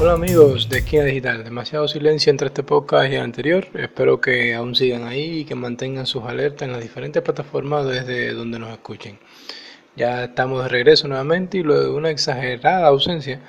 Hola 0.00 0.14
amigos 0.14 0.70
de 0.70 0.78
Esquina 0.78 1.04
Digital, 1.04 1.44
demasiado 1.44 1.86
silencio 1.86 2.30
entre 2.30 2.46
este 2.46 2.62
podcast 2.62 3.12
y 3.12 3.16
el 3.16 3.20
anterior. 3.20 3.66
Espero 3.74 4.18
que 4.18 4.54
aún 4.54 4.74
sigan 4.74 5.06
ahí 5.06 5.40
y 5.40 5.44
que 5.44 5.54
mantengan 5.54 6.06
sus 6.06 6.24
alertas 6.24 6.62
en 6.62 6.72
las 6.72 6.80
diferentes 6.80 7.20
plataformas 7.20 7.84
desde 7.84 8.32
donde 8.32 8.58
nos 8.58 8.70
escuchen. 8.70 9.18
Ya 9.96 10.24
estamos 10.24 10.62
de 10.62 10.70
regreso 10.70 11.06
nuevamente 11.06 11.58
y 11.58 11.62
luego 11.62 11.82
de 11.82 11.90
una 11.90 12.08
exagerada 12.08 12.86
ausencia 12.86 13.42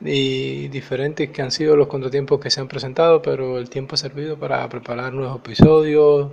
y 0.00 0.68
diferentes 0.68 1.30
que 1.30 1.42
han 1.42 1.50
sido 1.50 1.74
los 1.74 1.88
contratiempos 1.88 2.38
que 2.38 2.50
se 2.50 2.60
han 2.60 2.68
presentado, 2.68 3.20
pero 3.20 3.58
el 3.58 3.68
tiempo 3.68 3.96
ha 3.96 3.98
servido 3.98 4.38
para 4.38 4.68
preparar 4.68 5.12
nuevos 5.12 5.38
episodios, 5.38 6.30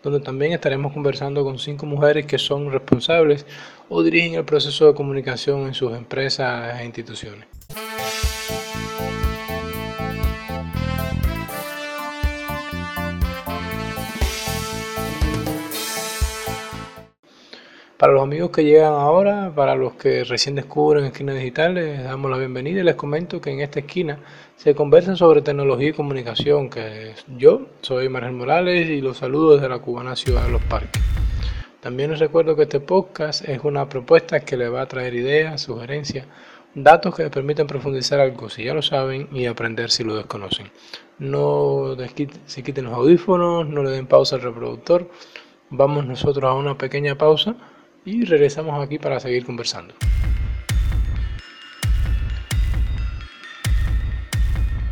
donde 0.00 0.20
también 0.20 0.52
estaremos 0.52 0.92
conversando 0.92 1.42
con 1.42 1.58
cinco 1.58 1.86
mujeres 1.86 2.24
que 2.24 2.38
son 2.38 2.70
responsables 2.70 3.46
o 3.88 4.00
dirigen 4.04 4.34
el 4.34 4.44
proceso 4.44 4.86
de 4.86 4.94
comunicación 4.94 5.66
en 5.66 5.74
sus 5.74 5.92
empresas 5.92 6.80
e 6.80 6.84
instituciones. 6.84 7.48
Para 18.08 18.20
los 18.20 18.24
amigos 18.24 18.50
que 18.52 18.64
llegan 18.64 18.94
ahora, 18.94 19.52
para 19.54 19.74
los 19.74 19.92
que 19.92 20.24
recién 20.24 20.54
descubren 20.54 21.04
Esquina 21.04 21.34
Digital, 21.34 21.74
les 21.74 22.02
damos 22.02 22.30
la 22.30 22.38
bienvenida 22.38 22.80
y 22.80 22.82
les 22.82 22.94
comento 22.94 23.38
que 23.38 23.50
en 23.50 23.60
esta 23.60 23.80
esquina 23.80 24.18
se 24.56 24.74
conversa 24.74 25.14
sobre 25.14 25.42
tecnología 25.42 25.90
y 25.90 25.92
comunicación, 25.92 26.70
que 26.70 27.12
yo 27.36 27.66
soy 27.82 28.08
Manuel 28.08 28.32
Morales 28.32 28.88
y 28.88 29.02
los 29.02 29.18
saludo 29.18 29.56
desde 29.56 29.68
la 29.68 29.80
cubana 29.80 30.16
ciudad 30.16 30.42
de 30.46 30.52
los 30.52 30.62
parques. 30.62 31.02
También 31.80 32.10
les 32.10 32.18
recuerdo 32.18 32.56
que 32.56 32.62
este 32.62 32.80
podcast 32.80 33.46
es 33.46 33.62
una 33.62 33.86
propuesta 33.90 34.40
que 34.40 34.56
les 34.56 34.72
va 34.72 34.80
a 34.80 34.88
traer 34.88 35.12
ideas, 35.12 35.60
sugerencias, 35.60 36.24
datos 36.74 37.14
que 37.14 37.24
les 37.24 37.30
permiten 37.30 37.66
profundizar 37.66 38.20
algo 38.20 38.48
si 38.48 38.64
ya 38.64 38.72
lo 38.72 38.80
saben 38.80 39.28
y 39.32 39.44
aprender 39.44 39.90
si 39.90 40.02
lo 40.02 40.16
desconocen. 40.16 40.70
No 41.18 41.94
se 42.46 42.62
quiten 42.62 42.86
los 42.86 42.94
audífonos, 42.94 43.68
no 43.68 43.82
le 43.82 43.90
den 43.90 44.06
pausa 44.06 44.36
al 44.36 44.42
reproductor. 44.42 45.10
Vamos 45.68 46.06
nosotros 46.06 46.50
a 46.50 46.54
una 46.54 46.78
pequeña 46.78 47.14
pausa 47.18 47.54
y 48.04 48.24
regresamos 48.24 48.84
aquí 48.84 48.98
para 48.98 49.20
seguir 49.20 49.44
conversando. 49.44 49.94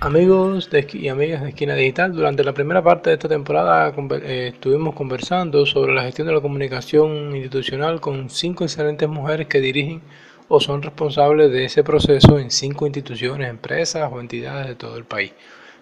Amigos 0.00 0.68
y 0.92 1.08
amigas 1.08 1.42
de 1.42 1.48
Esquina 1.48 1.74
Digital, 1.74 2.12
durante 2.12 2.44
la 2.44 2.52
primera 2.52 2.82
parte 2.82 3.10
de 3.10 3.14
esta 3.14 3.28
temporada 3.28 3.92
eh, 4.22 4.52
estuvimos 4.52 4.94
conversando 4.94 5.64
sobre 5.64 5.94
la 5.94 6.02
gestión 6.02 6.28
de 6.28 6.34
la 6.34 6.40
comunicación 6.40 7.34
institucional 7.34 8.00
con 8.00 8.28
cinco 8.28 8.64
excelentes 8.64 9.08
mujeres 9.08 9.48
que 9.48 9.60
dirigen 9.60 10.02
o 10.48 10.60
son 10.60 10.82
responsables 10.82 11.50
de 11.50 11.64
ese 11.64 11.82
proceso 11.82 12.38
en 12.38 12.50
cinco 12.50 12.86
instituciones, 12.86 13.48
empresas 13.48 14.10
o 14.12 14.20
entidades 14.20 14.68
de 14.68 14.74
todo 14.74 14.96
el 14.96 15.04
país. 15.04 15.32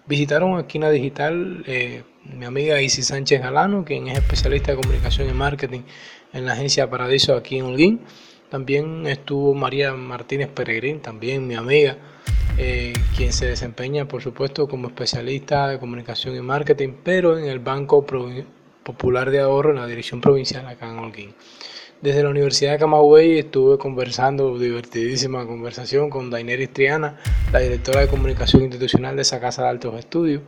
Visitaron 0.06 0.58
Esquina 0.60 0.90
Digital 0.90 1.64
eh, 1.66 2.04
mi 2.24 2.46
amiga 2.46 2.80
Isis 2.80 3.08
Sánchez 3.08 3.42
Galano, 3.42 3.84
quien 3.84 4.08
es 4.08 4.18
especialista 4.18 4.72
de 4.72 4.80
comunicación 4.80 5.28
y 5.28 5.32
marketing 5.32 5.82
en 6.34 6.44
la 6.44 6.52
agencia 6.52 6.90
Paradiso 6.90 7.34
aquí 7.34 7.58
en 7.58 7.64
Holguín. 7.64 8.00
También 8.50 9.06
estuvo 9.06 9.54
María 9.54 9.94
Martínez 9.94 10.48
Peregrín, 10.48 11.00
también 11.00 11.46
mi 11.46 11.54
amiga, 11.54 11.96
eh, 12.58 12.92
quien 13.16 13.32
se 13.32 13.46
desempeña, 13.46 14.06
por 14.06 14.22
supuesto, 14.22 14.68
como 14.68 14.88
especialista 14.88 15.68
de 15.68 15.78
comunicación 15.78 16.36
y 16.36 16.40
marketing, 16.40 16.90
pero 17.02 17.38
en 17.38 17.46
el 17.46 17.58
Banco 17.58 18.04
Popular 18.82 19.30
de 19.30 19.40
Ahorro, 19.40 19.70
en 19.70 19.76
la 19.76 19.86
dirección 19.86 20.20
provincial 20.20 20.66
acá 20.66 20.90
en 20.90 20.98
Holguín. 20.98 21.34
Desde 22.00 22.22
la 22.22 22.28
Universidad 22.28 22.72
de 22.72 22.78
Camagüey 22.78 23.38
estuve 23.38 23.78
conversando, 23.78 24.58
divertidísima 24.58 25.46
conversación 25.46 26.10
con 26.10 26.28
Daineris 26.28 26.70
Triana, 26.70 27.18
la 27.50 27.60
directora 27.60 28.00
de 28.00 28.08
comunicación 28.08 28.62
institucional 28.62 29.16
de 29.16 29.22
esa 29.22 29.40
casa 29.40 29.62
de 29.62 29.68
altos 29.70 29.98
estudios. 29.98 30.42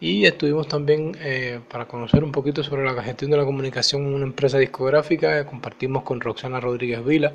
Y 0.00 0.24
estuvimos 0.24 0.66
también 0.66 1.16
eh, 1.20 1.60
para 1.70 1.86
conocer 1.86 2.24
un 2.24 2.32
poquito 2.32 2.64
sobre 2.64 2.84
la 2.84 3.02
gestión 3.02 3.30
de 3.30 3.36
la 3.36 3.44
comunicación 3.44 4.06
en 4.06 4.14
una 4.14 4.24
empresa 4.24 4.58
discográfica. 4.58 5.44
Compartimos 5.44 6.04
con 6.04 6.20
Roxana 6.20 6.58
Rodríguez 6.58 7.04
Vila, 7.04 7.30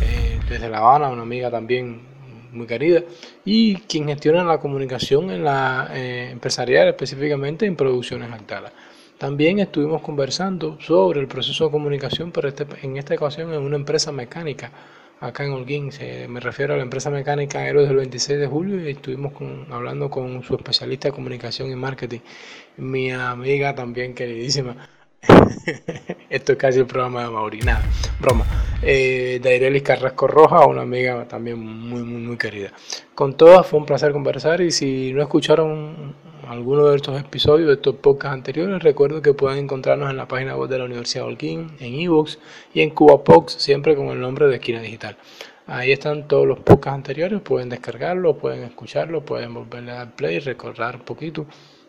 eh, 0.00 0.38
desde 0.48 0.68
La 0.68 0.78
Habana, 0.78 1.08
una 1.08 1.22
amiga 1.22 1.50
también 1.50 2.00
muy 2.52 2.66
querida, 2.66 3.02
y 3.44 3.76
quien 3.76 4.06
gestiona 4.06 4.42
la 4.42 4.58
comunicación 4.58 5.30
en 5.30 5.44
la 5.44 5.90
eh, 5.92 6.30
empresarial, 6.32 6.88
específicamente 6.88 7.66
en 7.66 7.76
Producciones 7.76 8.32
Actala. 8.32 8.72
También 9.18 9.60
estuvimos 9.60 10.02
conversando 10.02 10.78
sobre 10.80 11.20
el 11.20 11.26
proceso 11.26 11.64
de 11.64 11.70
comunicación, 11.70 12.32
pero 12.32 12.48
este, 12.48 12.66
en 12.82 12.98
esta 12.98 13.14
ocasión 13.14 13.52
en 13.54 13.62
una 13.62 13.76
empresa 13.76 14.12
mecánica 14.12 14.70
acá 15.20 15.44
en 15.44 15.52
Holguín. 15.52 15.90
me 16.28 16.40
refiero 16.40 16.74
a 16.74 16.76
la 16.76 16.82
empresa 16.82 17.08
mecánica 17.08 17.66
Héroes 17.66 17.88
del 17.88 17.96
26 17.96 18.38
de 18.38 18.46
julio 18.46 18.78
y 18.80 18.92
estuvimos 18.92 19.32
hablando 19.70 20.10
con 20.10 20.42
su 20.42 20.54
especialista 20.56 21.08
de 21.08 21.14
comunicación 21.14 21.70
y 21.70 21.76
marketing, 21.76 22.20
mi 22.76 23.10
amiga 23.10 23.74
también 23.74 24.14
queridísima. 24.14 24.88
Esto 26.30 26.52
es 26.52 26.58
casi 26.58 26.80
el 26.80 26.86
programa 26.86 27.24
de 27.24 27.30
Mauri, 27.30 27.60
nada, 27.60 27.82
broma. 28.20 28.44
Eh, 28.82 29.40
Dairelis 29.42 29.82
Carrasco 29.82 30.26
Roja, 30.26 30.66
una 30.66 30.82
amiga 30.82 31.26
también 31.26 31.58
muy, 31.58 32.02
muy, 32.02 32.20
muy 32.20 32.36
querida. 32.36 32.70
Con 33.14 33.34
todas 33.34 33.66
fue 33.66 33.80
un 33.80 33.86
placer 33.86 34.12
conversar 34.12 34.60
y 34.60 34.70
si 34.70 35.12
no 35.14 35.22
escucharon 35.22 36.14
alguno 36.46 36.86
de 36.86 36.96
estos 36.96 37.20
episodios, 37.20 37.66
de 37.66 37.74
estos 37.74 37.96
podcasts 37.96 38.34
anteriores, 38.34 38.82
recuerdo 38.82 39.20
que 39.20 39.34
pueden 39.34 39.64
encontrarnos 39.64 40.10
en 40.10 40.16
la 40.16 40.28
página 40.28 40.56
web 40.56 40.70
de 40.70 40.78
la 40.78 40.84
Universidad 40.84 41.24
de 41.24 41.30
Holguín, 41.30 41.72
en 41.80 41.94
ebooks 41.94 42.38
y 42.72 42.82
en 42.82 42.90
CubaPox, 42.90 43.54
siempre 43.54 43.96
con 43.96 44.08
el 44.08 44.20
nombre 44.20 44.46
de 44.46 44.54
Esquina 44.54 44.80
Digital. 44.80 45.16
Ahí 45.66 45.90
están 45.90 46.28
todos 46.28 46.46
los 46.46 46.60
podcasts 46.60 46.94
anteriores, 46.94 47.40
pueden 47.40 47.68
descargarlos, 47.68 48.36
pueden 48.36 48.62
escucharlos, 48.62 49.24
pueden 49.24 49.52
volverle 49.54 49.90
a 49.90 49.94
dar 49.96 50.14
play, 50.14 50.38
recordar 50.38 50.96
un 50.96 51.02
poquito, 51.02 51.46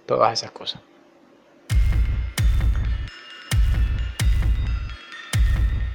todas 0.08 0.34
esas 0.34 0.52
cosas. 0.52 0.82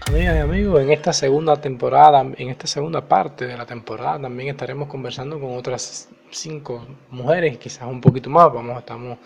Amigas 0.06 0.36
y 0.36 0.38
amigos, 0.38 0.82
en 0.82 0.92
esta 0.92 1.12
segunda 1.12 1.60
temporada, 1.60 2.20
en 2.20 2.48
esta 2.48 2.68
segunda 2.68 3.08
parte 3.08 3.46
de 3.46 3.56
la 3.56 3.66
temporada, 3.66 4.20
también 4.20 4.50
estaremos 4.50 4.88
conversando 4.88 5.40
con 5.40 5.56
otras 5.56 6.08
cinco 6.32 6.86
mujeres, 7.10 7.58
quizás 7.58 7.88
un 7.88 8.00
poquito 8.00 8.30
más. 8.30 8.52
Vamos, 8.52 8.78
estamos 8.78 9.18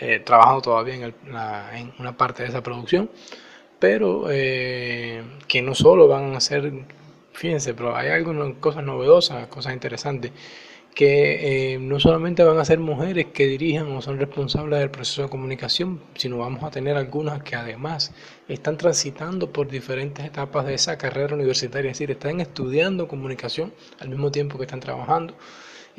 eh, 0.00 0.20
trabajando 0.20 0.62
todavía 0.62 0.94
en, 0.94 1.92
una 1.98 2.16
parte 2.16 2.42
de 2.42 2.50
esa 2.50 2.62
producción, 2.62 3.10
pero 3.78 4.26
eh, 4.30 5.22
que 5.46 5.62
no 5.62 5.74
solo 5.74 6.08
van 6.08 6.34
a 6.36 6.40
ser, 6.40 6.72
fíjense, 7.32 7.74
pero 7.74 7.96
hay 7.96 8.08
algunas 8.10 8.54
cosas 8.58 8.84
novedosas, 8.84 9.46
cosas 9.48 9.72
interesantes 9.74 10.32
que 10.98 11.74
eh, 11.74 11.78
no 11.78 12.00
solamente 12.00 12.42
van 12.42 12.58
a 12.58 12.64
ser 12.64 12.80
mujeres 12.80 13.26
que 13.26 13.46
dirijan 13.46 13.86
o 13.92 14.02
son 14.02 14.18
responsables 14.18 14.80
del 14.80 14.90
proceso 14.90 15.22
de 15.22 15.28
comunicación, 15.28 16.00
sino 16.14 16.38
vamos 16.38 16.64
a 16.64 16.70
tener 16.72 16.96
algunas 16.96 17.40
que 17.44 17.54
además 17.54 18.12
están 18.48 18.76
transitando 18.76 19.52
por 19.52 19.68
diferentes 19.68 20.24
etapas 20.24 20.66
de 20.66 20.74
esa 20.74 20.98
carrera 20.98 21.36
universitaria, 21.36 21.92
es 21.92 21.98
decir, 21.98 22.10
están 22.10 22.40
estudiando 22.40 23.06
comunicación 23.06 23.72
al 24.00 24.08
mismo 24.08 24.32
tiempo 24.32 24.58
que 24.58 24.64
están 24.64 24.80
trabajando. 24.80 25.34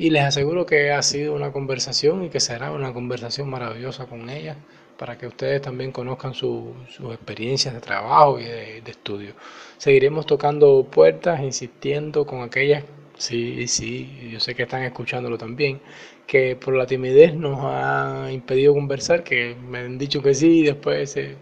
Y 0.00 0.10
les 0.10 0.24
aseguro 0.24 0.66
que 0.66 0.90
ha 0.92 1.02
sido 1.02 1.34
una 1.34 1.52
conversación 1.52 2.24
y 2.24 2.30
que 2.30 2.40
será 2.40 2.72
una 2.72 2.92
conversación 2.92 3.48
maravillosa 3.50 4.06
con 4.06 4.30
ellas 4.30 4.56
para 4.98 5.16
que 5.18 5.26
ustedes 5.26 5.60
también 5.62 5.92
conozcan 5.92 6.34
sus 6.34 6.74
experiencias 7.12 7.74
de 7.74 7.80
trabajo 7.80 8.38
y 8.40 8.44
de, 8.44 8.80
de 8.82 8.90
estudio. 8.90 9.32
Seguiremos 9.78 10.26
tocando 10.26 10.84
puertas, 10.90 11.40
insistiendo 11.40 12.26
con 12.26 12.42
aquellas 12.42 12.84
Sí, 13.18 13.68
sí, 13.68 14.30
yo 14.32 14.40
sé 14.40 14.54
que 14.54 14.62
están 14.62 14.82
escuchándolo 14.82 15.36
también, 15.36 15.80
que 16.26 16.56
por 16.56 16.74
la 16.74 16.86
timidez 16.86 17.34
nos 17.34 17.58
ha 17.62 18.28
impedido 18.32 18.72
conversar, 18.72 19.22
que 19.22 19.54
me 19.54 19.78
han 19.80 19.98
dicho 19.98 20.22
que 20.22 20.32
sí 20.32 20.60
y 20.60 20.62
después 20.62 21.10
se, 21.12 21.36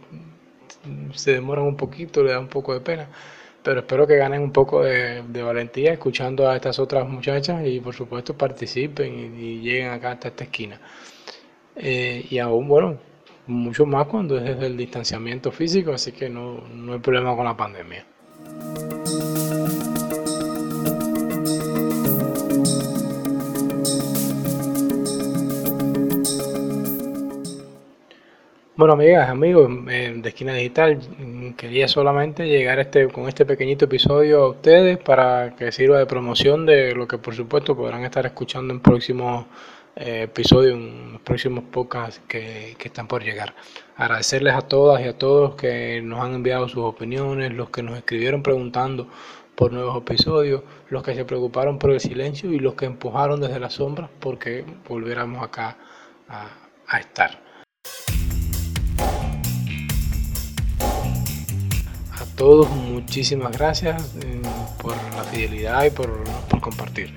demoran 1.33 1.67
un 1.67 1.77
poquito, 1.77 2.23
le 2.23 2.33
da 2.33 2.39
un 2.41 2.49
poco 2.49 2.75
de 2.75 2.81
pena, 2.81 3.09
pero 3.69 3.81
espero 3.81 4.07
que 4.07 4.17
ganen 4.17 4.41
un 4.41 4.51
poco 4.51 4.83
de, 4.83 5.43
valentía 5.43 5.93
escuchando 5.93 6.49
a 6.49 6.57
estas 6.57 6.79
otras 6.79 7.07
muchachas 7.07 7.67
y 7.67 7.81
por 7.81 7.95
supuesto 7.95 8.35
participen 8.35 9.39
y, 9.39 9.61
lleguen 9.61 9.91
acá 9.91 10.13
hasta 10.13 10.29
esta 10.29 10.45
esquina. 10.45 10.81
Eh, 11.77 12.25
y 12.31 12.39
aún, 12.39 12.67
bueno, 12.67 12.99
mucho 13.47 13.85
más 13.85 14.07
cuando 14.07 14.39
es 14.39 14.45
desde 14.45 14.69
el 14.69 14.75
distanciamiento 14.75 15.53
físico, 15.53 15.93
así 15.93 16.13
que 16.13 16.31
no, 16.31 16.67
no 16.67 16.95
hay 16.95 16.99
problema 17.01 17.37
con 17.37 17.45
la 17.45 17.55
pandemia. 17.55 18.07
Bueno, 28.79 28.93
amigas, 28.95 29.29
amigos 29.29 29.69
de 29.87 30.23
Esquina 30.25 30.55
Digital, 30.55 31.01
quería 31.57 31.89
solamente 31.89 32.47
llegar 32.47 32.79
este, 32.79 33.09
con 33.09 33.27
este 33.27 33.45
pequeñito 33.45 33.87
episodio 33.87 34.45
a 34.45 34.49
ustedes 34.51 34.99
para 34.99 35.57
que 35.57 35.73
sirva 35.73 35.99
de 35.99 36.07
promoción 36.07 36.65
de 36.65 36.95
lo 36.95 37.09
que 37.09 37.19
por 37.19 37.35
supuesto 37.35 37.77
podrán 37.77 38.05
estar 38.05 38.25
escuchando 38.25 38.73
en 38.73 38.79
próximos 38.79 39.47
eh, 39.97 40.23
episodios, 40.23 40.75
en 40.75 41.15
los 41.15 41.21
próximos 41.23 41.65
podcasts 41.65 42.21
que, 42.29 42.77
que 42.79 42.87
están 42.87 43.09
por 43.09 43.25
llegar. 43.25 43.53
Agradecerles 43.97 44.55
a 44.55 44.61
todas 44.61 45.05
y 45.05 45.09
a 45.09 45.19
todos 45.19 45.57
que 45.57 46.01
nos 46.01 46.21
han 46.21 46.35
enviado 46.35 46.69
sus 46.69 46.85
opiniones, 46.85 47.53
los 47.53 47.71
que 47.71 47.83
nos 47.83 47.99
escribieron 47.99 48.45
preguntando 48.45 49.09
por 49.57 49.73
nuevos 49.73 49.97
episodios, 49.97 50.63
los 50.89 51.03
que 51.03 51.17
se 51.17 51.25
preocuparon 51.25 51.81
por 51.81 51.91
el 51.91 51.99
silencio 51.99 52.53
y 52.53 52.61
los 52.61 52.75
que 52.75 52.85
empujaron 52.85 53.41
desde 53.41 53.59
las 53.59 53.73
sombras 53.73 54.09
porque 54.21 54.65
volviéramos 54.89 55.43
acá 55.43 55.77
a, 56.29 56.99
estar. 57.01 57.48
Todos 62.39 62.71
muchísimas 62.71 63.51
gracias 63.51 64.01
eh, 64.23 64.41
por 64.81 64.95
la 65.17 65.25
fidelidad 65.25 65.85
y 65.85 65.91
por, 65.91 66.23
compartir. 66.61 67.13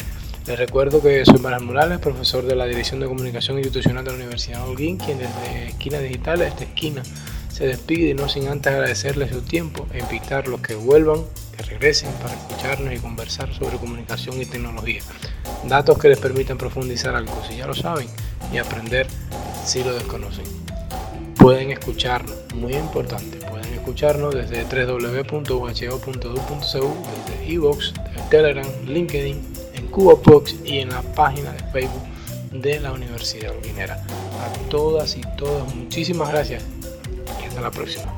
Les 0.47 0.57
recuerdo 0.57 1.01
que 1.01 1.23
soy 1.25 1.39
Manuel 1.39 1.63
Morales, 1.63 1.99
profesor 1.99 2.43
de 2.43 2.55
la 2.55 2.65
Dirección 2.65 2.99
de 2.99 3.07
Comunicación 3.07 3.57
Institucional 3.57 4.03
de 4.03 4.11
la 4.11 4.17
Universidad 4.17 4.63
de 4.63 4.69
Holguín, 4.69 4.97
quien 4.97 5.19
desde 5.19 5.67
Esquina 5.67 5.99
Digital 5.99 6.41
esta 6.41 6.63
esquina 6.63 7.03
se 7.51 7.67
despide 7.67 8.09
y 8.09 8.13
no 8.15 8.29
sin 8.29 8.47
antes 8.47 8.73
agradecerles 8.73 9.31
su 9.31 9.41
tiempo 9.41 9.85
e 9.93 9.99
invitarlos 9.99 10.61
que 10.61 10.73
vuelvan, 10.73 11.21
que 11.55 11.63
regresen 11.63 12.11
para 12.13 12.33
escucharnos 12.33 12.93
y 12.93 12.97
conversar 12.97 13.53
sobre 13.53 13.77
comunicación 13.77 14.41
y 14.41 14.45
tecnología. 14.45 15.01
Datos 15.67 15.99
que 15.99 16.09
les 16.09 16.17
permitan 16.17 16.57
profundizar 16.57 17.15
algo 17.15 17.43
si 17.47 17.57
ya 17.57 17.67
lo 17.67 17.75
saben 17.75 18.07
y 18.51 18.57
aprender 18.57 19.05
si 19.65 19.83
lo 19.83 19.93
desconocen. 19.93 20.45
Pueden 21.37 21.71
escucharnos, 21.71 22.37
muy 22.55 22.73
importante, 22.73 23.39
escucharnos 23.81 24.35
desde 24.35 24.63
www.uho.edu.cu, 24.63 25.79
desde 27.25 27.53
Evox, 27.53 27.93
Telegram, 28.29 28.67
LinkedIn, 28.85 29.41
CuboPox 29.89 30.55
y 30.63 30.79
en 30.79 30.89
la 30.89 31.01
página 31.01 31.51
de 31.51 31.59
Facebook 31.71 32.03
de 32.51 32.79
la 32.79 32.91
Universidad 32.91 33.55
Urbinera. 33.57 33.95
A 33.95 34.69
todas 34.69 35.17
y 35.17 35.21
todos, 35.35 35.73
muchísimas 35.75 36.29
gracias 36.29 36.63
y 37.41 37.45
hasta 37.45 37.61
la 37.61 37.71
próxima. 37.71 38.15